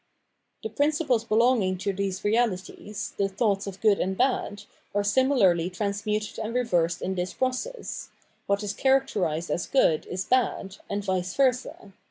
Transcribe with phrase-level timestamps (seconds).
[0.63, 4.63] The principles belonging to these realities, the thoughts of good and bad,
[4.95, 8.09] are similarly transmuted and reversed in this process;
[8.47, 11.93] what is characterised as good is bad, and vice versa.